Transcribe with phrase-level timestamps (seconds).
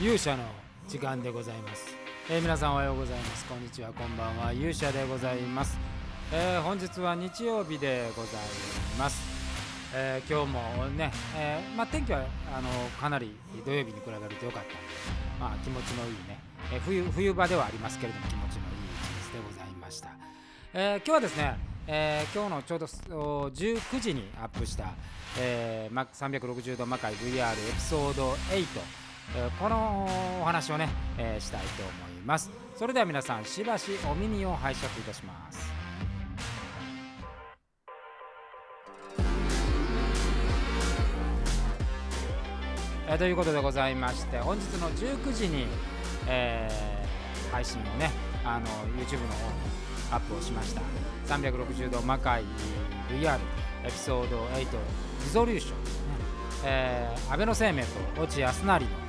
[0.00, 0.44] 勇者の
[0.86, 1.86] 時間でございます、
[2.30, 3.44] えー皆さんおはようございます。
[3.46, 3.92] こんにちは。
[3.92, 4.52] こんばんは。
[4.52, 5.76] 勇者でございます、
[6.32, 8.32] えー本日は日曜日でござい
[8.96, 9.20] ます、
[9.94, 12.20] えー今日もね、えーまあ、天気は
[12.54, 12.68] あの
[13.00, 13.34] かなり
[13.66, 14.76] 土曜日に比べると良かったので、
[15.40, 16.38] まあ、気持ちのいいね、
[16.72, 18.54] えー冬冬場ではありますけれども気持ちのいい
[19.02, 20.10] 一日でございました、
[20.74, 21.56] えー今日はですね、
[21.88, 22.86] えー今日のちょうど
[23.48, 24.92] 19時にアップした、
[25.40, 28.64] えー360度魔界 VR エピソード8、
[29.58, 30.08] この
[30.40, 32.50] お話をね、えーしたいと思います。
[32.76, 35.70] それでは皆さんしばしお耳を拝借いたします。
[43.08, 45.66] えーということでございまして本日の19時に、
[46.26, 46.98] えー
[47.50, 48.10] 配信をね
[48.44, 48.66] あの
[49.02, 49.56] YouTube の方に
[50.12, 50.82] アップをしました。
[51.26, 52.42] 360度魔界
[53.10, 53.38] VR
[53.84, 55.90] エピソード8リゾリューションね、
[56.64, 59.07] えー、安倍の生命と落合康成の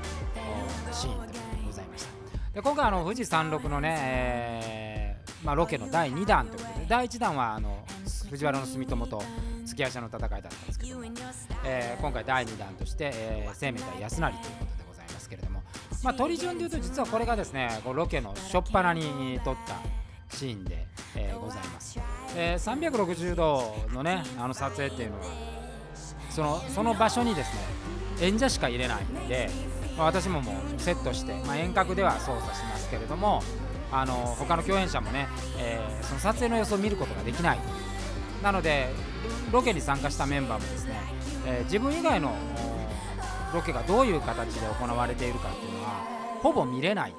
[2.59, 7.85] で今回あの富士山麓のね、えーまあ、ロケの第2弾ということで第1弾はあの
[8.29, 9.23] 藤原住友と
[9.65, 11.05] 月足の戦いだったんですけども、
[11.63, 15.63] えー今回第2弾として、えー生命対安成ということでございますけれども、
[16.03, 20.85] まあ、鳥順でいうと実はこれがですねこうロケの初っ端に撮ったシーンで、
[21.15, 21.97] えーございます、
[22.35, 25.23] え360度のねあの撮影っていうのは
[26.29, 27.61] そのその場所にですね
[28.27, 29.49] 演者しか入れないんで、
[29.99, 33.43] ま、私ももうセットして、まあ、遠隔では操作しますけれども
[33.91, 37.59] あの他の共演者もね、えーその撮影の様子を見ることができない。
[38.41, 38.89] なので
[39.51, 40.93] ロケに参加したメンバーもですね、
[41.45, 42.33] えー自分以外の
[43.53, 45.89] ロケがどういう形で行われているかっていうのは
[46.41, 47.13] ほぼ見れない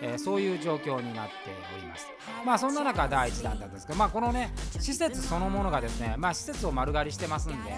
[0.00, 1.32] という、えーそういう状況になって
[1.76, 2.06] おります。
[2.44, 7.72] まあそんな中第1弾だったんですけどまあこのね施設そのものがですねまあ施設を丸刈りしてますんで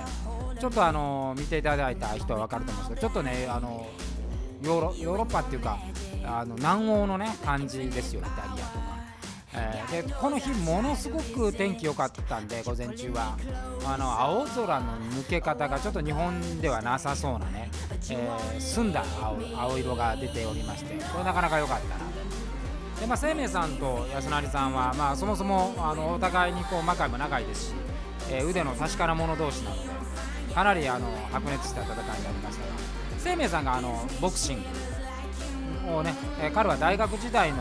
[0.60, 3.86] ちょっとあの見ていただいた人は分かると思うんですけどちょっとねあの
[4.62, 5.78] ヨーロヨーロッパっていうか
[6.24, 9.00] あの南欧のね感じですよイタリアとか。
[9.52, 13.36] えーでこの日ものすごく天気良かったんで午前中は。
[13.84, 17.68] あの青空の抜け方がちょっと日本ではなさそうなね、
[18.10, 27.74] えー澄んだ青青色が出ておりましてこれなかなか良かったなで、まあ、生命さんと安成さんは、まあ、そもそもあのお互いにこう魔界も仲いいですし、
[28.30, 29.76] えー腕の確かな者同士なの
[30.48, 32.99] でかなりあの白熱した戦いになりましたが。
[33.22, 34.62] 生命さんがあのボクシン
[35.86, 37.58] グをね、え彼は大学時代の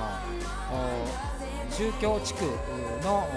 [1.71, 2.45] 中京地区
[3.03, 3.27] の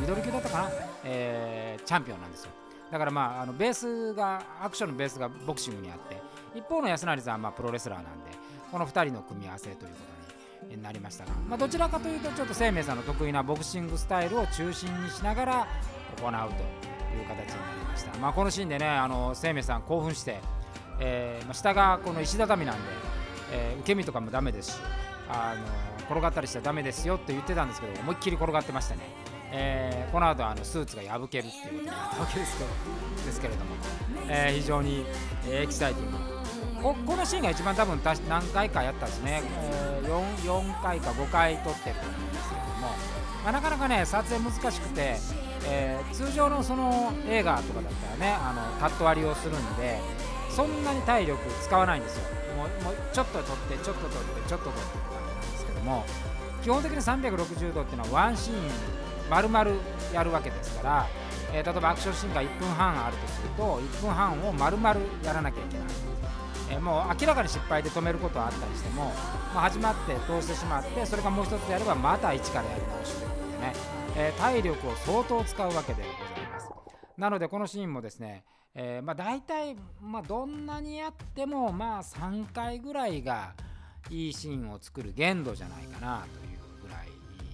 [0.00, 0.70] ミドル級だったかな、
[1.04, 2.50] えーチャンピオンなんですよ。
[2.90, 6.20] だからまああのベースがアクションのベースがボクシングにあって
[6.54, 8.30] 一方の安成さんはまプロレスラーなんで
[8.70, 9.86] この2人の組み合わせというこ
[10.68, 15.66] とになりましたが、まあ、どちらかというとちょっと生命さんの得意なボクシングスタイルを中心にしながら
[16.20, 20.40] 行うという形になりました、まあ、このシーンでねあの生命さん興奮して、
[21.00, 22.82] えーまあ、下がこの石畳なんで、
[23.52, 24.78] えー受け身とかもダメですし
[25.28, 29.00] あの転がったりしちゃダメですよって言ってたんですけど思いっきり転がってましたね、
[29.50, 32.70] えーこの後あのスーツが破けるっていうことになったわけですけど
[33.26, 33.70] ですけれども、
[34.28, 35.06] えー非常に、
[35.48, 36.18] エキサイティング。
[36.82, 42.80] ここのシーンが一番多分何回かやったんですね、えー 4, 4回か5回撮ってると思うんですけれども、
[43.44, 45.16] まあ、なかなかね撮影難しくて、
[45.66, 49.98] えー通常のその映画とかだったらねあのカット割りをするんで
[50.54, 52.24] そんなに体力使わないんですよ。
[52.56, 56.04] もうもうちょっと撮ってちょっと撮ってちょっと撮ってって感じなんですけども
[56.62, 58.56] 基本的に360度っていうのはワンシーン
[59.30, 59.70] 丸々
[60.12, 61.06] やるわけですから、
[61.52, 65.86] えー例えばアクションシーンが1分半あるとすると1分半を丸々やらなきゃいけない。
[66.70, 69.12] えーもう明らかに失敗で止めることはあったりしても、
[69.54, 73.72] まあ、始まって通してしまってそれがもう一つやればまた一からやり直しということでね、
[74.16, 76.68] えー体力を相当使うわけでございます。
[77.18, 83.52] なのでこのシーンもですね、えーまあ、大体、まあ、どんなにやってもまあ3回ぐらいが
[84.08, 87.08] いいシーンを作る限度じゃないかなというぐらい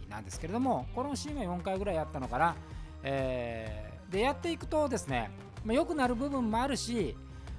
[0.08, 2.56] なんですけれどもこのシーンは4回ぐらいやったのかな、
[3.02, 5.30] えーでやっていくとですね、
[5.64, 7.14] まあ、良くなる部分もあるし、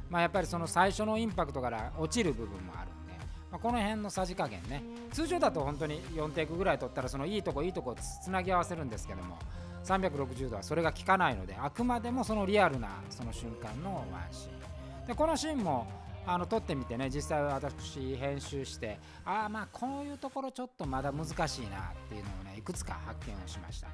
[0.10, 3.14] まあ、やっぱりその最初のインパクトから落ちる部分もあるんで、
[3.52, 9.38] まあ、この辺のさじ加減ね通常だと本当に4テイクぐらい取ったらそのいいとこいいとこつつなぎ合わせるんですけども
[9.84, 15.88] 360度はそれが効かないのであくまでもそのリアルなその瞬間のワンシーンでこのシーンも
[16.26, 21.48] あの撮ってみてね実際私編集してああまあこういうところちょっとまだ難しいなっ
[22.08, 23.88] ていうのをねいくつか発見をしました。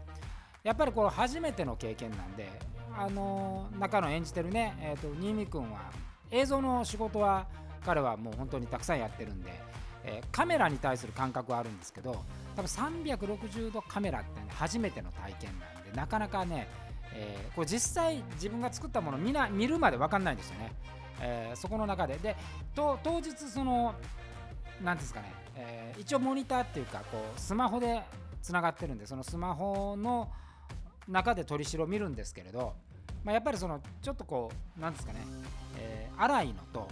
[0.64, 2.50] やっぱりこれ初めての経験なんで
[2.98, 5.92] あの中の演じてるね、えー、と新見君は
[6.32, 7.46] 映像の仕事は
[7.86, 9.52] 彼はもう本当にたくさんやってるんで、
[10.04, 12.24] えーカメラに対する感覚はあるんですけど
[12.56, 15.75] 多分360度カメラって、ね、初めての体験なんで。
[15.96, 16.68] なかなかね、
[17.14, 20.72] えーこれ実際自分が作ったものを見な見るまで分かんないんですよね、
[21.22, 22.18] えーそこの中で。
[22.18, 22.36] で
[22.74, 23.96] と当日その
[24.84, 28.02] なんですかね、えー、一応モニターっていうかこうスマホで
[28.42, 30.32] つながってるんでそのスマホの
[31.08, 32.74] 中で取り代を見るんですけれど、
[33.24, 35.20] まあ、やっぱりそのちょっとこうなんですかね、
[35.78, 36.88] えー、荒いのと、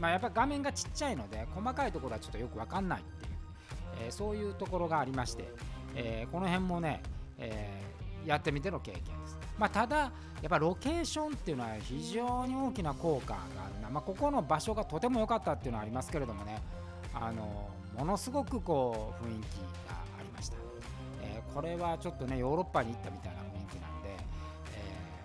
[0.00, 3.32] まあ、やっぱり画面がちっちゃいので細かいところはちょっとよく分かんないっていう、
[4.06, 5.44] えー、そういうところがありまして、
[5.94, 7.02] えー、この辺もね、
[7.38, 7.82] え
[8.28, 9.38] やってみての経験です。
[9.58, 10.10] まあ、ただ、や
[10.46, 16.60] っぱロケーションっていうのは非常に大きな効果があるな、まあ、ここの場所がとても良かったっていうのはありますけれどもね、
[17.14, 19.56] あのものすごくこう雰囲気
[19.90, 20.56] がありました、
[21.22, 24.18] えー、これはちょっとねヨーロッパに行ったみたいな雰囲気なんで、え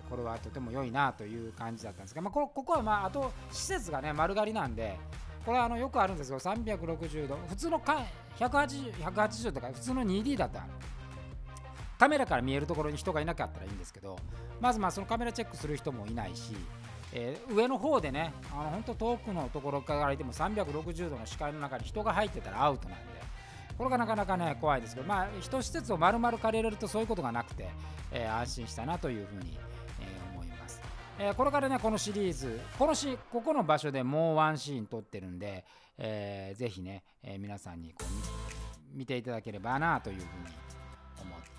[0.08, 4.98] ー、これはとても良いなという感じだったんですが、まあ、ここはまああと施設がね丸刈りなんで
[5.46, 7.38] これはあのよくあるんですけど360度。
[7.48, 10.68] 普通の180 180とか普通の 2D だったら
[11.98, 14.18] カメラから見えるところに人がいなかったらいいんですけど
[14.60, 16.54] まずまあそのカメラチェックする人もいないし、
[17.14, 23.14] えー、上の方でねあの本当遠くのところからいても360度の視界の中に人が入ってたらアウトなんで
[23.78, 27.70] これがなかなかね怖いですけどまあ一施設を丸々借りれるとそういうことがなくて、
[28.12, 29.58] えー、安心したなというふうに、
[30.00, 30.82] えー、思います、
[31.20, 35.66] えー、これからねこのシリーズこのしここの場所でもうワンシーン撮ってるんで、
[35.98, 40.63] えー、ぜひね、えー、皆さんにこう見ていただければなというふうに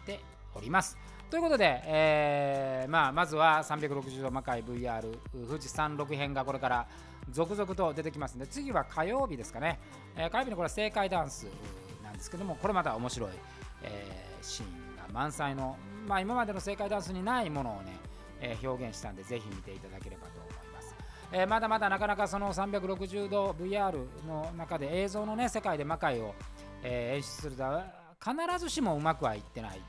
[0.05, 0.21] て
[0.55, 0.97] おります。
[1.31, 5.03] ということで、えーまあ、まずは360度魔界 VR
[5.49, 6.87] 富士山6編がこれから
[7.31, 9.81] 続々と出てきますので次は火曜日ですかね、
[10.17, 11.49] えー、火曜日のこれは正解ダンス
[12.05, 13.31] なんですけどもこれまた面白い、
[13.83, 15.77] えー、シーンが満載の、
[16.07, 17.97] まあ、今までの正解ダンスにないものをね、
[18.41, 20.95] えー、表現したんでぜひ見ていただければと思います、
[21.33, 23.97] えー、まだまだなかなかその360度 VR
[24.29, 26.35] の中で映像のね世界で魔界を、
[26.83, 27.87] えー、演出するだ
[28.23, 29.81] 必ずしもうまくはいってない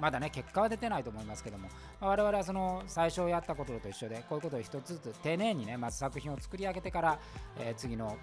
[0.00, 1.68] まだね結果は出てないと思いますけども、
[2.00, 7.18] まあ、我々はその最初やったことと一緒でこういうことを一つずつ丁寧にねまず作品を作り上げてから、
[7.58, 8.16] えー、次の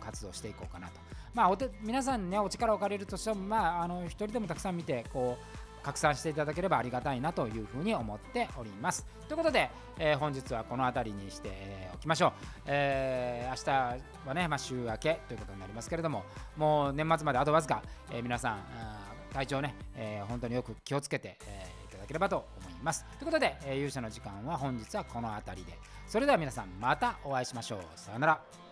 [0.00, 0.94] 活動していこうかなと
[1.34, 9.06] まあおて皆さんねお力を借りるとしてもまああの一人でもたくさん見てこう拡散していただければありがたいなというふうに思っております。
[9.28, 9.70] ということで、
[10.00, 11.48] えー、本日はこの辺りにして
[11.94, 12.32] おきましょう。
[12.66, 13.54] えー、明
[13.94, 16.24] 日はね、まあ、週明けということになりますけれども、
[16.56, 18.58] もう年末まであとわずか、え、皆さん、
[19.36, 23.04] 体調ね、えー、本当によく気をつけて、えー、いただければと思います。
[23.18, 25.78] ということで、えー、勇者の時間は本日はこの辺りで。
[26.08, 27.80] それでは皆さんまたお会いしましょう。
[27.96, 28.65] さようなら。